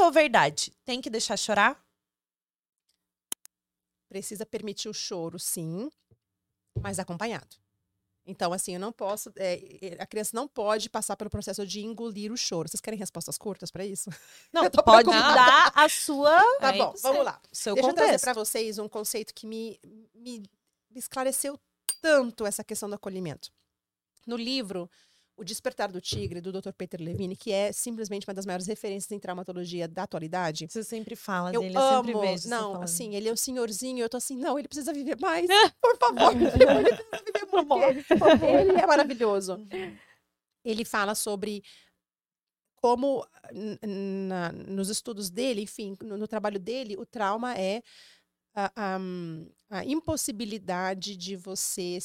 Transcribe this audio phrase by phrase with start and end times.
[0.00, 0.72] Mito ou verdade?
[0.84, 1.78] Tem que deixar chorar?
[4.08, 5.90] Precisa permitir o choro, sim,
[6.80, 7.56] mas acompanhado.
[8.26, 9.32] Então, assim, eu não posso.
[9.36, 12.68] é, a criança não pode passar pelo processo de engolir o choro.
[12.68, 14.10] Vocês querem respostas curtas para isso?
[14.52, 15.34] Não, pode preocupada.
[15.34, 16.38] dar a sua.
[16.60, 17.40] Tá aí bom, vamos lá.
[17.50, 18.24] Seu Deixa eu trazer contexto.
[18.24, 19.80] para vocês um conceito que me,
[20.14, 20.42] me
[20.94, 21.58] esclareceu
[22.00, 23.50] tanto essa questão do acolhimento.
[24.26, 24.88] No livro
[25.40, 26.70] O Despertar do Tigre, do Dr.
[26.76, 30.66] Peter Levine, que é simplesmente uma das maiores referências em traumatologia da atualidade.
[30.68, 32.20] Você sempre fala Eu dele, eu sempre amo.
[32.20, 35.16] vejo você Não, assim, ele é um senhorzinho, eu tô assim, não, ele precisa viver
[35.18, 35.48] mais.
[35.80, 36.32] Por favor.
[36.32, 36.66] ele precisa
[37.24, 38.06] viver muito.
[38.18, 39.66] porque Ele é maravilhoso.
[40.62, 41.62] Ele fala sobre
[42.76, 43.26] como
[44.28, 47.82] na- nos estudos dele, enfim, no, no trabalho dele, o trauma é
[48.54, 48.98] a, a-
[49.70, 51.98] a impossibilidade de você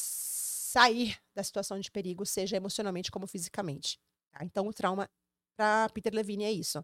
[0.75, 3.97] sair da situação de perigo, seja emocionalmente como fisicamente.
[4.31, 4.43] tá?
[4.43, 5.09] Então, o trauma,
[5.57, 6.83] para Peter Levine, é isso.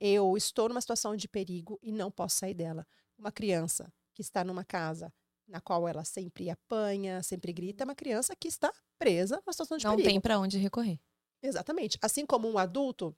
[0.00, 2.84] Eu estou numa situação de perigo e não posso sair dela.
[3.16, 5.12] Uma criança que está numa casa
[5.46, 9.78] na qual ela sempre apanha, sempre grita, é uma criança que está presa numa situação
[9.78, 10.10] de Não perigo.
[10.10, 10.98] tem pra onde recorrer.
[11.42, 11.98] Exatamente.
[12.02, 13.16] Assim como um adulto,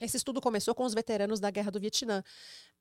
[0.00, 2.22] esse estudo começou com os veteranos da Guerra do Vietnã,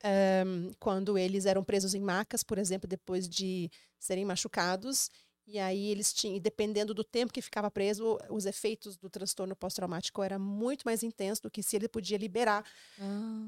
[0.03, 5.09] Ehm, quando eles eram presos em macas, por exemplo, depois de serem machucados.
[5.49, 10.21] E aí eles tinham, dependendo do tempo que ficava preso, os efeitos do transtorno pós-traumático
[10.21, 12.65] era muito mais intenso do que se ele podia liberar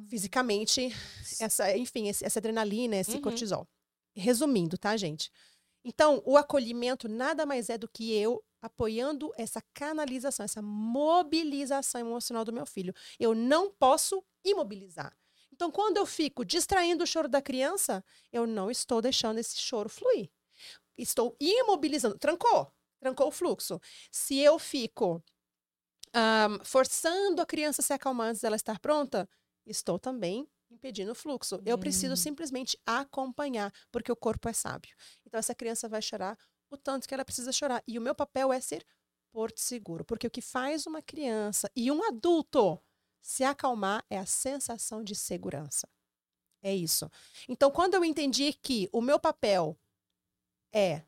[0.07, 0.89] fisicamente
[1.41, 3.21] essa, enfim, essa adrenalina, esse Uhum.
[3.21, 3.67] cortisol.
[4.15, 5.29] Resumindo, tá, gente?
[5.83, 12.43] Então, o acolhimento nada mais é do que eu apoiando essa canalização, essa mobilização emocional
[12.45, 12.93] do meu filho.
[13.19, 15.15] Eu não posso imobilizar.
[15.51, 19.89] Então, quando eu fico distraindo o choro da criança, eu não estou deixando esse choro
[19.89, 20.29] fluir.
[21.01, 22.17] Estou imobilizando.
[22.17, 22.71] Trancou.
[22.99, 23.79] Trancou o fluxo.
[24.11, 25.23] Se eu fico
[26.13, 29.27] ahm, forçando a criança a se acalmar antes dela estar pronta,
[29.65, 31.61] estou também impedindo o fluxo.
[31.65, 32.17] Eu preciso Hum.
[32.17, 34.95] simplesmente acompanhar, porque o corpo é sábio.
[35.25, 36.37] Então, essa criança vai chorar
[36.69, 37.83] o tanto que ela precisa chorar.
[37.87, 38.85] E o meu papel é ser
[39.31, 42.79] porto seguro, porque o que faz uma criança e um adulto
[43.21, 45.87] se acalmar é a sensação de segurança.
[46.61, 47.09] É isso.
[47.47, 49.77] Então, quando eu entendi que o meu papel
[50.73, 51.03] é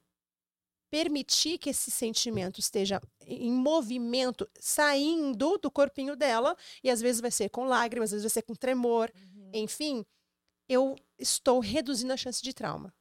[0.90, 7.32] permitir que esse sentimento esteja em movimento, saindo do corpinho dela, e às vezes vai
[7.32, 9.12] ser com lágrimas, às vezes vai ser com tremor,
[9.54, 10.06] enfim,
[10.68, 12.94] eu estou reduzindo a chance de trauma.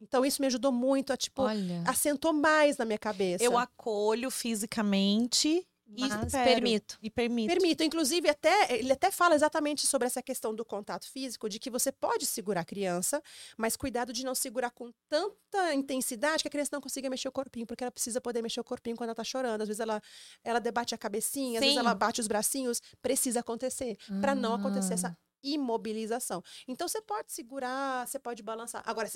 [0.00, 1.82] Então, isso me ajudou muito a, tipo, Olha.
[1.86, 3.42] assentou mais na minha cabeça.
[3.42, 5.66] Eu acolho fisicamente
[6.00, 6.44] Mas espero.
[6.44, 6.98] permito.
[7.02, 7.48] E permito.
[7.52, 7.82] Permito.
[7.84, 11.92] Inclusive, até, ele até fala exatamente sobre essa questão do contato físico, de que você
[11.92, 13.22] pode segurar a criança,
[13.56, 17.32] mas cuidado de não segurar com tanta intensidade que a criança não consiga mexer o
[17.32, 19.62] corpinho, porque ela precisa poder mexer o corpinho quando ela tá chorando.
[19.62, 20.00] Às vezes ela,
[20.42, 21.80] ela debate a cabecinha, às vezes Sim.
[21.80, 22.80] ela bate os bracinhos.
[23.02, 24.94] Precisa acontecer, para não acontecer Ah.
[24.94, 26.42] essa imobilização.
[26.66, 28.82] Então, você pode segurar, você pode balançar.
[28.86, 29.12] Agora, às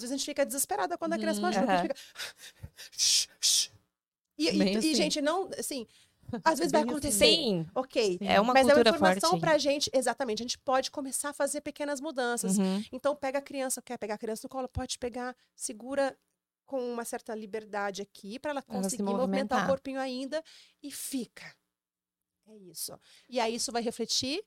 [0.00, 1.46] vezes a gente fica desesperada quando a criança Uhum.
[1.46, 1.96] machuca, a gente fica...
[4.38, 4.94] E, e- Bem e, assim.
[4.94, 5.86] gente, não, assim,
[6.44, 6.98] às vezes vai Bem assim.
[6.98, 7.26] acontecer.
[7.26, 7.66] Sim.
[7.74, 8.18] Ok.
[8.20, 9.40] É uma Mas é uma cultura informação forte.
[9.40, 10.40] pra gente, exatamente.
[10.40, 12.58] A gente pode começar a fazer pequenas mudanças.
[12.58, 12.84] Uhum.
[12.92, 16.16] Então, pega a criança, quer pegar a criança no colo, pode pegar, segura
[16.66, 20.42] com uma certa liberdade aqui para ela Ela se conseguir movimentar o corpinho ainda
[20.82, 21.54] e fica.
[22.48, 22.98] É isso.
[23.28, 24.42] E aí isso vai refletir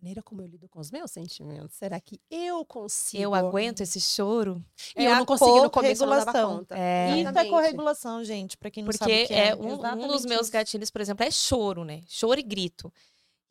[0.00, 1.76] maneira como eu lido com os meus sentimentos.
[1.76, 3.22] Será que eu consigo?
[3.22, 4.64] Eu aguento esse choro.
[4.96, 6.78] E É eu não consegui no começo, eu não dava conta.
[6.78, 7.08] É.
[7.08, 7.50] Isso é Exatamente.
[7.50, 9.56] corregulação, gente, pra quem não sabe Porque o que é, é.
[9.56, 12.00] um, um dos meus gatilhos, por exemplo, é choro, né?
[12.06, 12.92] Choro e grito.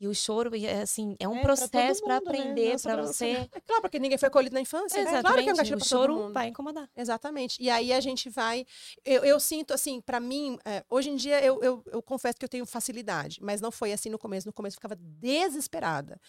[0.00, 2.38] E o choro, é assim, é um É, processo pra mundo, né?
[2.38, 3.30] aprender, Nossa, pra pra você.
[3.52, 4.96] É claro, porque ninguém foi acolhido na infância.
[4.96, 5.02] né?
[5.10, 5.22] Exatamente.
[5.26, 6.32] Claro que é um gatilho o pra todo choro mundo.
[6.32, 6.88] vai incomodar.
[6.96, 7.60] Exatamente.
[7.62, 8.64] E aí a gente vai.
[9.04, 12.44] Eu, eu sinto, assim, pra mim, é, hoje em dia eu, eu, eu confesso que
[12.44, 14.46] eu tenho facilidade, mas não foi assim no começo.
[14.46, 16.20] No começo eu ficava desesperada.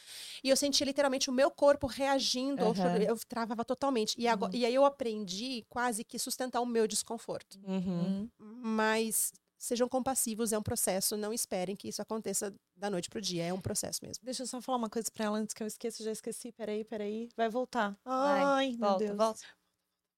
[0.43, 2.63] E eu sentia literalmente o meu corpo reagindo.
[2.65, 3.03] ao choro.
[3.03, 4.15] Eu travava totalmente.
[4.17, 7.59] E, agora, e aí eu aprendi quase que sustentar o meu desconforto.
[7.67, 8.27] Uhum.
[8.39, 8.59] Hum.
[8.61, 11.15] Mas sejam compassivos, é um processo.
[11.17, 13.43] Não esperem que isso aconteça da noite pro dia.
[13.43, 14.23] É um processo mesmo.
[14.23, 16.03] Deixa eu só falar uma coisa pra ela antes que eu esqueça.
[16.03, 16.51] Já esqueci.
[16.53, 17.29] Peraí, peraí.
[17.35, 17.95] Vai voltar.
[18.03, 19.17] Vai, Ai, meu volta, Deus.
[19.17, 19.41] volta.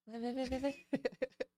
[0.07, 0.85] Vai, vai, vai, vai, vai.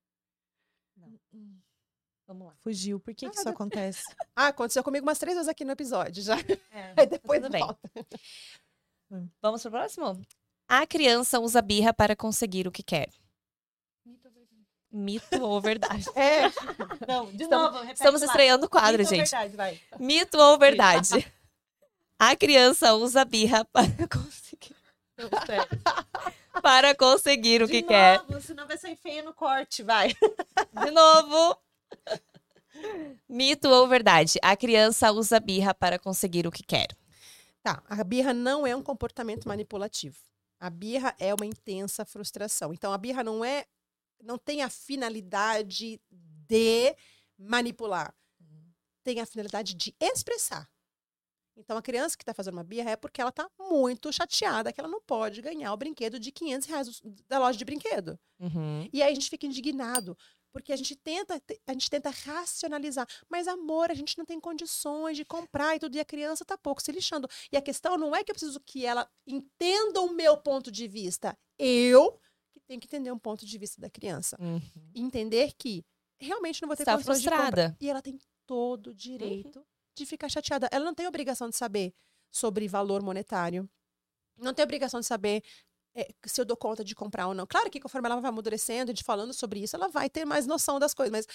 [2.26, 2.56] Vamos lá.
[2.62, 3.00] Fugiu.
[3.00, 4.02] Por que, Ah, que isso acontece?
[4.36, 6.36] Ah, aconteceu comigo umas três vezes aqui no episódio já.
[6.72, 7.62] É, Aí depois tudo bem.
[7.62, 7.92] volta.
[9.42, 10.22] Vamos pro próximo?
[10.68, 13.10] A criança usa birra para conseguir o que quer.
[14.94, 16.06] Mito ou verdade?
[16.16, 16.44] É.
[17.08, 17.78] Não, de Estamos- novo.
[17.80, 19.30] repete Estamos estreando o quadro, é gente.
[19.32, 19.82] verdade, vai.
[20.00, 21.26] Mito ou verdade?
[22.20, 24.76] A criança usa birra para conseguir,
[26.62, 28.20] para conseguir o De que quer.
[28.20, 30.10] novo, senão vai sair feio no corte, vai.
[30.14, 31.58] De novo.
[33.28, 34.38] Mito ou verdade?
[34.42, 36.88] A criança usa birra para conseguir o que quer.
[37.62, 40.18] Tá, a birra não é um comportamento manipulativo.
[40.60, 42.74] A birra é uma intensa frustração.
[42.74, 43.66] Então, a birra não é,
[44.22, 46.96] não tem a finalidade de
[47.38, 48.14] manipular.
[49.04, 50.70] Tem a finalidade de expressar.
[51.56, 54.80] Então, a criança que está fazendo uma birra é porque ela está muito chateada que
[54.80, 58.20] ela não pode ganhar o brinquedo de 500 reais da loja de brinquedo.
[58.40, 58.90] Uhum.
[58.92, 60.18] E aí a gente fica indignado,
[60.52, 63.08] porque a gente tenta, a gente tenta racionalizar.
[63.30, 66.58] Mas, amor, a gente não tem condições de comprar e tudo, e a criança tá
[66.58, 67.30] pouco se lixando.
[67.52, 70.88] E a questão não é que eu preciso que ela entenda o meu ponto de
[70.88, 71.38] vista.
[71.58, 72.20] Eu
[72.68, 74.38] tenho que entender um ponto de vista da criança.
[74.40, 74.62] Uhum.
[74.96, 75.86] Entender que
[76.20, 77.48] realmente não vou ter Está condições de comprar.
[77.48, 77.78] frustrada.
[77.80, 79.66] E ela tem todo o direito
[79.96, 80.68] de ficar chateada.
[80.72, 81.94] Ela não tem obrigação de saber
[82.32, 83.70] sobre valor monetário.
[84.38, 85.44] Não tem obrigação de saber
[85.96, 87.46] é, se eu dou conta de comprar ou não.
[87.46, 90.80] Claro que conforme ela vai amadurecendo e falando sobre isso, ela vai ter mais noção
[90.80, 91.12] das coisas.
[91.12, 91.28] Mas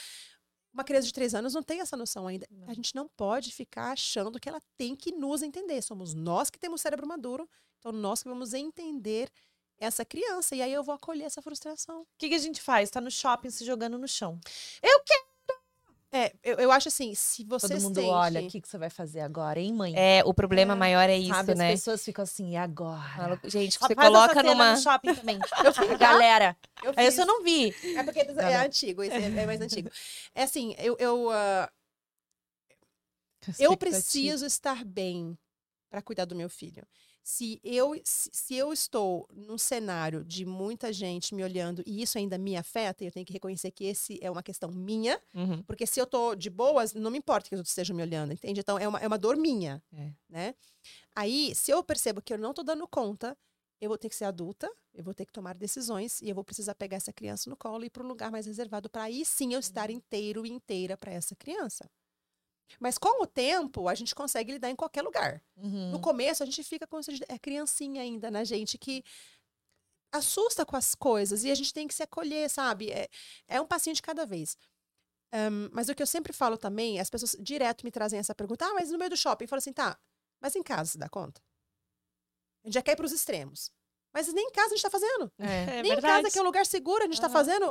[0.73, 2.47] uma criança de três anos não tem essa noção ainda.
[2.67, 5.81] A gente não pode ficar achando que ela tem que nos entender.
[5.83, 7.49] Somos nós que temos cérebro maduro.
[7.79, 9.31] Então, nós que vamos entender
[9.79, 10.55] essa criança.
[10.55, 12.03] E aí eu vou acolher essa frustração.
[12.03, 12.91] O que, que a gente faz?
[12.91, 14.41] Tá no shopping se jogando no chão.
[16.11, 18.09] É, eu, eu acho assim, se você Todo mundo sente...
[18.09, 19.93] olha, o que, que você vai fazer agora, hein, mãe?
[19.95, 21.67] É, o problema É, maior é isso, Sabe, né?
[21.67, 23.39] as pessoas ficam assim, e agora?
[23.45, 24.73] Gente, você essa coloca numa.
[24.73, 25.39] no shopping também.
[25.63, 25.99] Eu fiz.
[25.99, 27.15] Galera, Eu aí fiz.
[27.15, 27.75] isso eu não vi.
[27.95, 29.91] É porque é, antigo, esse é, é mais antigo.
[30.35, 31.71] É assim, eu, eu, ah,
[33.59, 35.37] eu preciso estar bem
[35.91, 36.87] para cuidar do meu filho.
[37.31, 42.39] Se eu, se, eu estou num cenário de muita gente me olhando e isso ainda
[42.39, 45.67] me afeta, eu tenho que reconhecer que esse é uma questão minha, Uhum.
[45.67, 48.33] porque se eu tô de boas, não me importa que os outros estejam me olhando,
[48.33, 48.61] entende?
[48.61, 50.15] Então, é uma, é uma dor minha, É.
[50.29, 50.55] né?
[51.17, 53.37] Aí, se eu percebo que eu não tô dando conta,
[53.81, 56.45] eu vou ter que ser adulta, eu vou ter que tomar decisões e eu vou
[56.45, 59.25] precisar pegar essa criança no colo e ir para um lugar mais reservado para aí
[59.25, 61.89] sim eu estar inteiro e inteira para essa criança.
[62.79, 65.43] Mas com o tempo, a gente consegue lidar em qualquer lugar.
[65.57, 65.91] Uhum.
[65.93, 69.03] No começo, a gente fica com essa- é criancinha ainda na gente que
[70.13, 72.91] assusta com as coisas e a gente tem que se acolher, sabe?
[72.91, 73.09] É,
[73.47, 74.57] é um passinho de cada vez.
[75.33, 78.65] Ahn, mas o que eu sempre falo também, as pessoas direto me trazem essa pergunta:
[78.67, 79.99] ah, mas no meio do shopping, eu falo assim, tá,
[80.41, 81.43] mas em casa se dá conta?
[82.65, 83.71] A gente já quer ir para os extremos.
[84.13, 85.31] Mas nem em casa a gente está fazendo.
[85.39, 87.67] É, nem em casa, que é um lugar seguro, a gente está fazendo.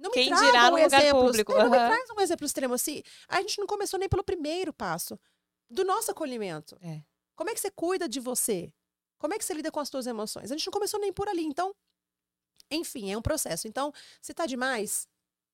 [0.00, 1.24] Não Quem dirá no lugar exemplos.
[1.24, 3.02] público, Não me traz um exemplo extremo assim.
[3.28, 5.20] A gente não começou nem pelo primeiro passo
[5.68, 6.76] do nosso acolhimento.
[6.80, 7.02] É.
[7.36, 8.72] Como é que você cuida de você?
[9.18, 10.50] Como é que você lida com as suas emoções?
[10.50, 11.44] A gente não começou nem por ali.
[11.44, 11.74] Então,
[12.70, 13.68] enfim, é um processo.
[13.68, 13.92] Então,
[14.22, 15.06] se tá demais,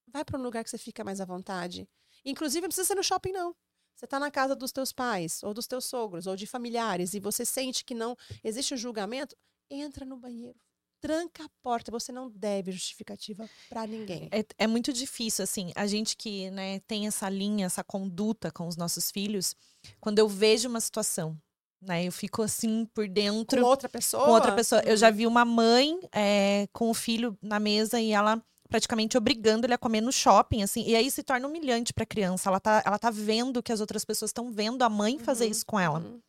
[0.06, 1.88] vai para um lugar que você fica mais à vontade.
[2.24, 3.54] Inclusive, não precisa ser no shopping, não.
[3.96, 7.20] Você tá na casa dos teus pais, ou dos teus sogros, ou de familiares, e
[7.20, 9.34] você sente que não existe um julgamento,
[9.70, 10.58] entra no banheiro.
[11.00, 11.90] Tranca a porta.
[11.90, 14.28] Você não deve justificativa para ninguém.
[14.32, 18.66] É, é muito difícil, assim, a gente que né, tem essa linha, essa conduta com
[18.66, 19.54] os nossos filhos,
[20.00, 21.36] quando eu vejo uma situação,
[21.80, 24.24] né, eu fico assim por dentro Com outra pessoa.
[24.24, 24.80] com outra pessoa.
[24.82, 29.64] Eu já vi uma mãe é, com o filho na mesa e ela praticamente obrigando
[29.64, 32.48] ele a comer no shopping, assim, e aí se torna humilhante pra criança.
[32.48, 35.50] Ela tá, ela tá vendo que as outras pessoas estão vendo a mãe fazer Uhum,
[35.52, 36.00] isso com ela.
[36.00, 36.20] Uhum.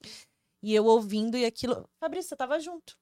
[0.62, 1.88] E eu ouvindo e aquilo.
[2.00, 2.96] Fabrício, você tava junto.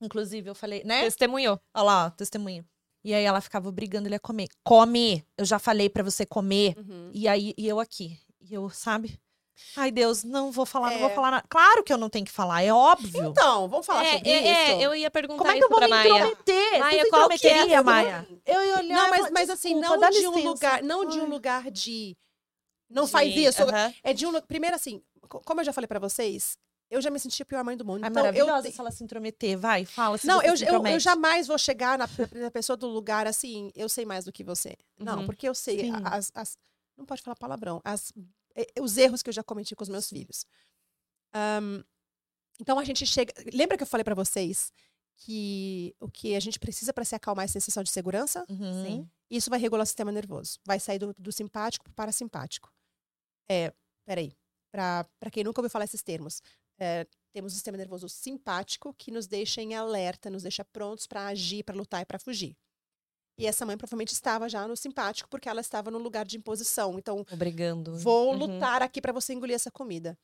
[0.00, 1.02] Inclusive, eu falei, né?
[1.02, 1.60] Testemunhou.
[1.74, 2.64] Olha lá, testemunha.
[3.04, 4.48] E aí ela ficava obrigando ele a comer.
[4.64, 5.24] Come!
[5.36, 6.74] Eu já falei pra você comer.
[6.78, 7.10] Uhum.
[7.12, 8.18] E aí, e eu aqui.
[8.40, 9.18] E eu, sabe?
[9.76, 11.14] Ai, Deus, não vou falar, não vou É.
[11.14, 11.44] falar nada.
[11.48, 13.26] Claro que eu não tenho que falar, é óbvio.
[13.30, 14.48] Então, vamos falar É, sobre é, isso?
[14.48, 16.08] é, eu ia perguntar Como é que isso eu vou me Maia.
[16.08, 16.78] intrometer?
[16.78, 18.28] Maia, Você se qual que é Maia?
[18.46, 20.82] Eu ia olhar Não, mas, falar, mas assim, "Desculpa, não dá de um licença." lugar,
[20.84, 22.16] não de um lugar de
[22.88, 23.62] não De- faz isso.
[24.04, 26.56] É de um primeiro assim, co- como eu já falei pra vocês,
[26.90, 28.02] eu já me senti a pior mãe do mundo.
[28.04, 29.58] Ai, então eu maravilhosa te- se ela se intrometer.
[29.58, 30.16] Vai, fala.
[30.18, 33.88] Se Não, eu, eu, eu jamais vou chegar na, na pessoa do lugar assim, eu
[33.88, 34.76] sei mais do que você.
[34.98, 35.26] Não, Uhum.
[35.26, 36.56] porque eu sei as, as-
[36.96, 38.12] não pode falar palavrão, as,
[38.56, 40.44] eh, os erros que eu já cometi com os meus filhos.
[41.32, 41.82] Ahn,
[42.60, 44.72] então a gente chega, lembra que eu falei pra vocês
[45.16, 48.44] que o que a gente precisa pra se acalmar é a sensação de segurança?
[48.48, 48.84] Uhum.
[48.84, 49.10] Sim.
[49.30, 50.58] Isso vai regular o sistema nervoso.
[50.64, 52.72] Vai sair do, do simpático para parasimpático.
[53.50, 53.72] É,
[54.06, 54.32] peraí.
[54.70, 56.40] Para quem nunca ouviu falar esses termos,
[56.78, 61.26] é, temos o sistema nervoso simpático, que nos deixa em alerta, nos deixa prontos para
[61.26, 62.56] agir, para lutar e para fugir.
[63.38, 66.98] E essa mãe provavelmente estava já no simpático, porque ela estava no lugar de imposição.
[66.98, 67.96] Então, Obrigando.
[67.96, 68.38] vou Uhum.
[68.38, 70.18] lutar aqui para você engolir essa comida.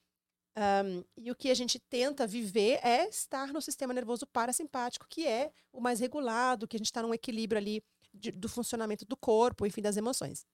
[0.56, 5.26] Ahm, e o que a gente tenta viver é estar no sistema nervoso parasimpático, que
[5.26, 7.82] é o mais regulado, que a gente está num equilíbrio ali
[8.12, 10.44] de- do funcionamento do corpo, enfim, das emoções.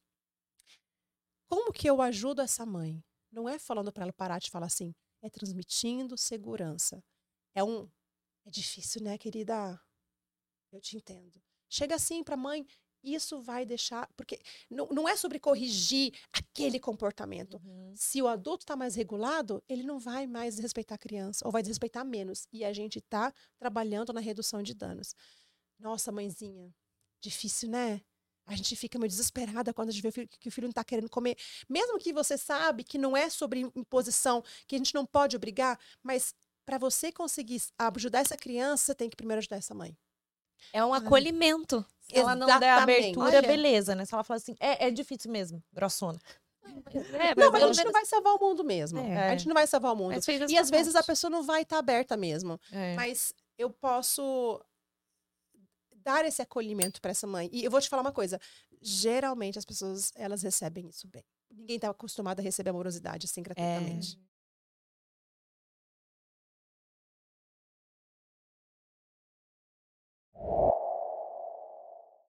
[1.48, 3.02] Como que eu ajudo essa mãe?
[3.30, 7.02] Não é falando para ela parar de falar assim, é transmitindo segurança.
[7.54, 7.90] É um.
[8.44, 9.80] É difícil, né, querida?
[10.72, 11.42] Eu te entendo.
[11.68, 12.66] Chega assim para a mãe
[13.02, 14.08] isso vai deixar.
[14.16, 17.60] Porque não, não é sobre corrigir aquele comportamento.
[17.64, 17.92] Uhum.
[17.96, 21.62] Se o adulto está mais regulado, ele não vai mais respeitar a criança, ou vai
[21.62, 22.46] desrespeitar menos.
[22.52, 25.14] E a gente está trabalhando na redução de danos.
[25.78, 26.74] Nossa, mãezinha,
[27.20, 28.02] difícil, né?
[28.52, 30.70] A gente fica meio desesperada quando a gente vê o filho- que o filho não
[30.70, 31.36] está querendo comer.
[31.68, 35.78] Mesmo que você sabe que não é sobre imposição, que a gente não pode obrigar,
[36.02, 36.34] mas
[36.66, 39.96] para você conseguir ajudar essa criança, você tem que primeiro ajudar essa mãe.
[40.72, 41.84] É um acolhimento.
[42.00, 43.42] Se ela não der abertura, Olha.
[43.42, 44.04] beleza, né?
[44.04, 46.18] Se ela falar assim, é, é difícil mesmo, grossona.
[46.62, 48.98] É, Não, mas a gente não menos- vai salvar o mundo mesmo.
[48.98, 49.28] É.
[49.28, 50.14] A gente não vai salvar o mundo.
[50.14, 52.60] mas E às vezes a pessoa não vai estar aberta mesmo.
[52.72, 52.94] É.
[52.94, 54.60] Mas eu posso
[56.02, 57.48] dar esse acolhimento para essa mãe.
[57.52, 58.40] E eu vou te falar uma coisa.
[58.80, 61.24] Geralmente as pessoas, elas recebem isso bem.
[61.50, 64.18] Ninguém tá acostumado a receber amorosidade assim gratuitamente.